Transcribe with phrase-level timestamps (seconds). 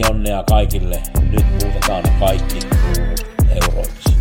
[0.00, 1.02] Pelionnea kaikille.
[1.30, 2.58] Nyt muutetaan kaikki
[3.48, 4.16] euroiksi.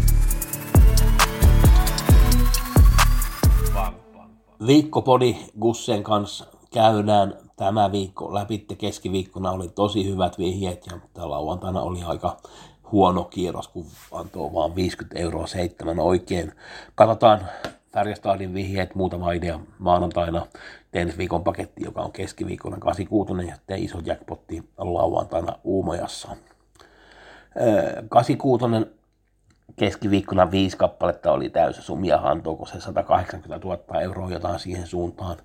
[4.68, 8.66] Viikkopodi Gussen kanssa käydään tämä viikko läpi.
[8.78, 10.86] Keskiviikkona oli tosi hyvät vihjeet
[11.16, 12.38] ja lauantaina oli aika
[12.92, 16.52] huono kierros, kun antoi vaan 50 euroa seitsemän oikein.
[16.96, 17.42] Katsotaan
[17.98, 20.46] Färjestadin vihjeet, muutama idea maanantaina,
[20.92, 26.36] teen viikon paketti, joka on keskiviikkona 86 ja sitten iso jackpotti lauantaina Uumajassa.
[28.10, 28.66] 86
[29.76, 35.38] keskiviikkona viisi kappaletta oli täysin sumia antoko se 180 000 euroa jotain siihen suuntaan.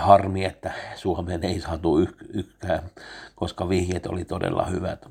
[0.00, 2.82] Harmi, että Suomeen ei saatu yh- yhtään,
[3.34, 5.06] koska vihjeet oli todella hyvät.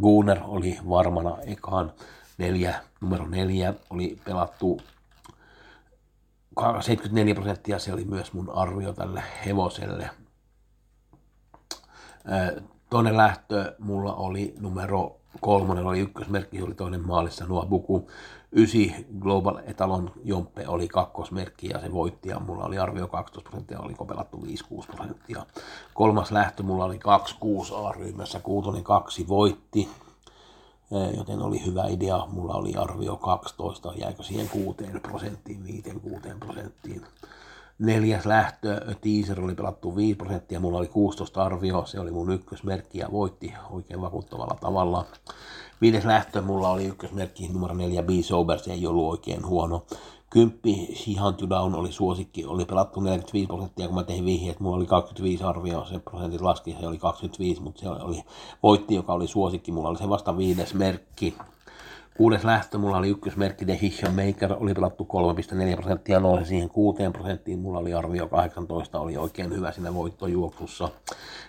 [0.00, 1.92] Gunner oli varmana ekaan
[2.38, 4.80] neljä, numero neljä oli pelattu
[6.80, 10.10] 74 prosenttia, se oli myös mun arvio tälle hevoselle.
[12.24, 12.52] Ää,
[12.90, 18.10] Toinen lähtö mulla oli numero kolmonen, oli ykkösmerkki, oli toinen maalissa nuo Buku.
[18.52, 23.80] Ysi Global Etalon Jompe oli kakkosmerkki ja se voitti ja mulla oli arvio 12 prosenttia,
[23.80, 25.46] oliko pelattu 5-6 prosenttia.
[25.94, 26.98] Kolmas lähtö mulla oli
[27.74, 29.88] 2-6 A-ryhmässä, kuutonen kaksi voitti,
[31.16, 32.26] joten oli hyvä idea.
[32.26, 35.64] Mulla oli arvio 12, jäikö siihen 6 prosenttiin,
[36.34, 37.02] 5-6 prosenttiin.
[37.78, 42.98] Neljäs lähtö, teaser oli pelattu 5 prosenttia, mulla oli 16 arvio, se oli mun ykkösmerkki
[42.98, 45.04] ja voitti oikein vakuuttavalla tavalla.
[45.80, 49.82] Viides lähtö, mulla oli ykkösmerkki numero 4, B Sober, se ei ollut oikein huono.
[50.30, 54.60] Kymppi, She Hunt You Down oli suosikki, oli pelattu 45 prosenttia, kun mä tein vihjeet,
[54.60, 58.22] mulla oli 25 arvio, se prosentit laski, se oli 25, mutta se oli
[58.62, 61.34] voitti, joka oli suosikki, mulla oli se vasta viides merkki.
[62.16, 65.08] Kuudes lähtö, mulla oli ykkösmerkki The Hition Maker, oli pelattu
[65.70, 70.88] 3,4 prosenttia, nousi siihen 6 prosenttiin, mulla oli arvio 18, oli oikein hyvä siinä voittojuoksussa.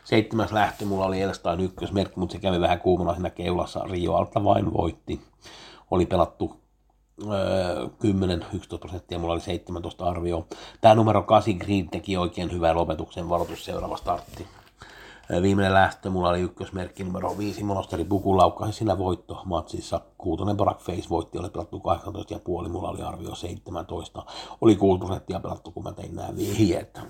[0.03, 4.43] Seitsemäs lähtö, mulla oli Elstain ykkösmerkki, mutta se kävi vähän kuumana siinä keulassa, Rio Alta
[4.43, 5.21] vain voitti.
[5.91, 6.66] Oli pelattu
[7.21, 10.47] 10-11 prosenttia, mulla oli 17 arvio.
[10.81, 14.47] Tämä numero 8 Green teki oikein hyvää lopetuksen varoitus seuraava startti.
[15.41, 20.01] Viimeinen lähtö, mulla oli ykkösmerkki numero 5, Monosteri Puku laukkasi siinä voitto matsissa.
[20.17, 21.81] Kuutonen Barack Face voitti, oli pelattu
[22.63, 24.25] 18,5, mulla oli arvio 17.
[24.61, 27.01] Oli 6 prosenttia pelattu, kun mä tein nämä vihjeet.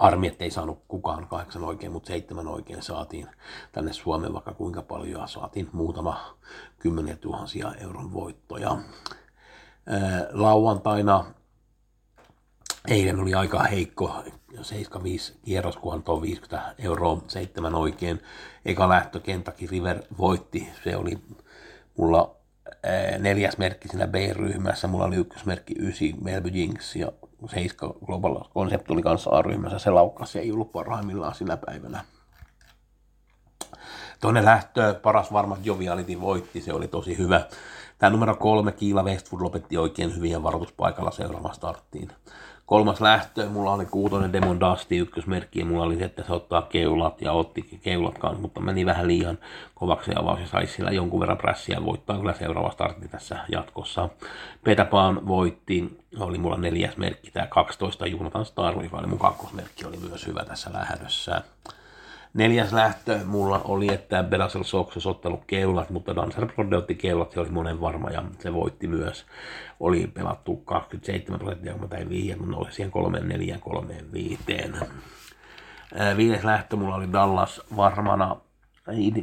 [0.00, 3.28] Harmi, ettei saanut kukaan kahdeksan oikein, mutta seitsemän oikein saatiin
[3.72, 6.36] tänne Suomeen vaikka kuinka paljon ja saatiin muutama
[6.78, 8.70] kymmeniä tuhansia euron voittoja.
[9.86, 11.24] Ää, Lauantaina
[12.88, 14.24] eilen oli aika heikko,
[14.62, 18.22] 75 kierros, kun antoi 50 euroa, seitsemän oikein.
[18.64, 21.18] Eka lähtö Kentucky River voitti, se oli
[21.98, 22.36] mulla
[22.82, 27.12] ää, neljäs merkki siinä B-ryhmässä, mulla oli ykkösmerkki 9 Melby Jinx ja
[27.46, 32.04] 7 Global Concept kanssa A-ryhmässä, se laukkasi ei ollut parhaimmillaan sinä päivänä.
[34.20, 37.46] Toinen lähtö, paras varmat Joviality voitti, se oli tosi hyvä.
[38.00, 42.12] Tämä numero kolme, Kiila Westwood lopetti oikein hyvin ja varoituspaikalla seuraava starttiin.
[42.66, 46.62] Kolmas lähtö, mulla oli kuutonen Demon Dusty ykkösmerkki ja mulla oli se, että se ottaa
[46.62, 49.38] keulat ja otti keulat kanssa, mutta meni vähän liian
[49.74, 54.08] kovaksi avaus ja saisi sillä jonkun verran prässiä ja voittaa kyllä seuraava startti tässä jatkossa.
[54.64, 59.96] Petapaan voitti, oli mulla neljäs merkki, tämä 12 Jonathan Star, joka oli mun kakkosmerkki, oli
[59.96, 61.42] myös hyvä tässä lähdössä.
[62.34, 67.32] Neljäs lähtö mulla oli, että Belasel Sox olisi ottanut keulat, mutta Dancer Brode otti keulat,
[67.32, 69.26] se oli monen varma ja se voitti myös.
[69.80, 74.38] Oli pelattu 27 prosenttia, kun mä tein viiä, mutta nousi siihen 3, 4, 3, 5.
[76.16, 78.36] Viides lähtö mulla oli Dallas varmana,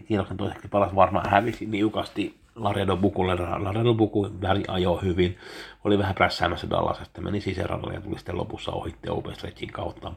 [0.07, 3.35] kierroksen toiseksi paras varma hävisi niukasti Laredo Bukulle.
[3.35, 5.37] Laredo Buku väli ajoi hyvin.
[5.83, 10.11] Oli vähän prässäämässä Dallasesta, meni sisäradalle ja tuli sitten lopussa ohitte Open Stretchin kautta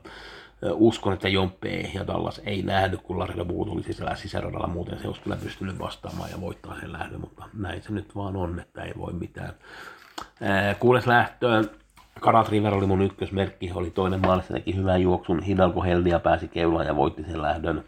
[0.73, 5.07] uskon, että Jompe ja Dallas ei nähnyt, kun Laredo Buku tuli sisällä sisäradalla, muuten se
[5.07, 8.83] olisi kyllä pystynyt vastaamaan ja voittaa sen lähdön, mutta näin se nyt vaan on, että
[8.83, 9.53] ei voi mitään.
[10.81, 11.65] Kuudes lähtö,
[12.21, 16.87] Karat River oli mun ykkösmerkki, oli toinen maalissa, teki hyvän juoksun, Hidalgo Heldia pääsi keulaan
[16.87, 17.85] ja voitti sen lähdön.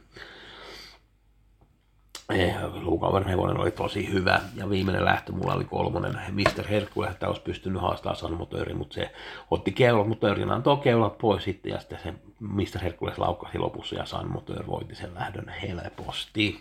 [2.72, 4.40] Luukauven hevonen oli tosi hyvä.
[4.56, 6.18] Ja viimeinen lähtö mulla oli kolmonen.
[6.30, 6.68] Mr.
[6.68, 9.12] Herkule, että olisi pystynyt haastamaan San Motörin, mutta se
[9.50, 12.82] otti keulat, mutta Örin antoi keulat pois sitten ja sitten se Mr.
[12.82, 16.60] Herkules laukkasi lopussa ja San Motor voitti sen lähdön helposti.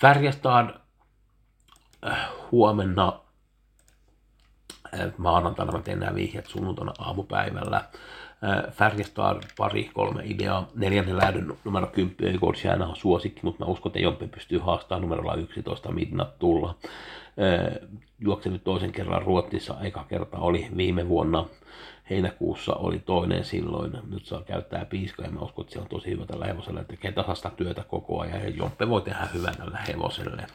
[0.00, 0.68] Färjestad
[2.06, 3.23] äh, huomenna
[5.18, 7.76] maanantaina mä teen nämä vihjeet sunnuntaina aamupäivällä.
[7.76, 10.68] Äh, Färjestad pari, kolme ideaa.
[10.74, 15.34] Neljännen lähdön numero 10 Gorsiana on suosikki, mutta mä uskon, että Jompe pystyy haastamaan numerolla
[15.34, 16.74] 11 Midnat tulla.
[18.18, 21.46] Juoksen nyt toisen kerran Ruotsissa, eka kerta oli viime vuonna
[22.10, 23.92] heinäkuussa oli toinen silloin.
[24.10, 25.30] Nyt saa käyttää piiskoja.
[25.30, 26.84] Mä uskon, että se on tosi hyvä tällä hevosella.
[26.84, 30.46] Tekee tasasta työtä koko ajan ja Jompe voi tehdä hyvän tällä hevoselle.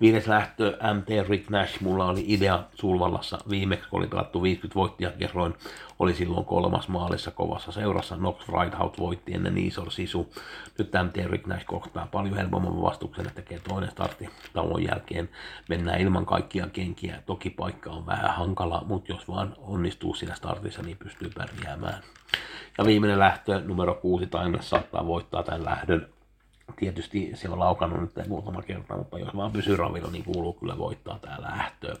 [0.00, 1.80] Viides lähtö MT Rick Nash.
[1.80, 5.54] Mulla oli idea Sulvallassa viimeksi, kun oli pelattu 50 voittia kerroin.
[5.98, 8.16] Oli silloin kolmas maalissa kovassa seurassa.
[8.16, 10.32] Nox Ridehout voitti ennen Isor Sisu.
[10.78, 15.28] Nyt MT Rick Nash kohtaa paljon helpomman vastuksen, että tekee toinen startti tauon jälkeen.
[15.68, 17.22] Mennään ilman kaikkia kenkiä.
[17.26, 22.02] Toki paikka on vähän hankala, mutta jos vaan onnistuu siinä startissa, niin pystyy pärjäämään.
[22.78, 26.14] Ja viimeinen lähtö, numero 6, Timeless saattaa voittaa tämän lähdön
[26.76, 30.78] tietysti se on laukannut nyt muutama kerta, mutta jos vaan pysyy ravilla, niin kuuluu kyllä
[30.78, 31.96] voittaa tää lähtö.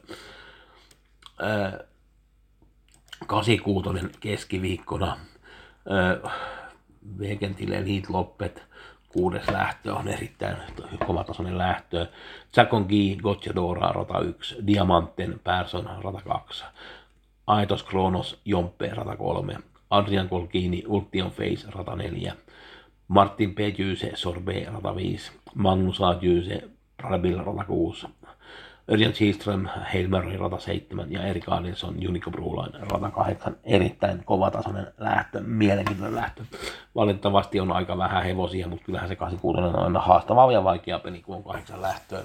[3.26, 5.18] 86 keskiviikkona.
[7.18, 8.62] Vekentille Elite Loppet,
[9.14, 10.56] kuudes lähtö on erittäin
[11.06, 12.06] kovatasoinen lähtö.
[12.54, 16.64] Chacon G, Gocciadora, rata 1, Diamanten, Persson, rata 2,
[17.46, 19.56] Aitos Kronos, Jompe, rata 3,
[19.90, 22.32] Adrian Colgini, Ultion Face, rata 4,
[23.08, 23.58] Martin P.
[23.78, 26.14] Jyse, Sorbe, rata 5, Magnus A.
[26.20, 26.62] Jyse,
[26.98, 28.08] Rabil, rata 6,
[28.90, 33.56] Örjan Kihlström, Heilmeri, rata 7 ja Erik Adilson, Unico Broline, rata 8.
[33.64, 36.42] Erittäin kovatasoinen lähtö, mielenkiintoinen lähtö.
[36.94, 41.22] Valitettavasti on aika vähän hevosia, mutta kyllähän se 86 on aina haastava ja vaikea peli,
[41.22, 42.22] kun on kahdeksan lähtöä.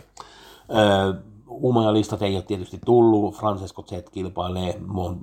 [0.76, 1.14] Öö,
[1.50, 4.80] Uumajalistat ei ole tietysti tullut, Francesco Z kilpailee,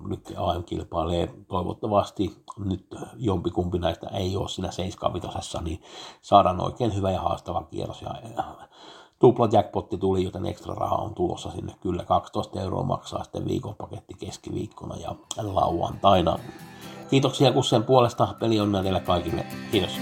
[0.08, 2.86] nyt AM kilpailee, toivottavasti nyt
[3.16, 5.12] jompikumpi näistä ei ole siinä 7
[5.64, 5.82] niin
[6.22, 8.02] saadaan oikein hyvä ja haastava kierros.
[8.02, 8.14] Ja,
[9.18, 11.74] tupla jackpotti tuli, joten ekstra raha on tulossa sinne.
[11.80, 16.38] Kyllä 12 euroa maksaa sitten viikonpaketti keskiviikkona ja lauantaina.
[17.10, 18.34] Kiitoksia Kussen puolesta.
[18.40, 19.46] Peli on teille kaikille.
[19.72, 19.98] Kiitos.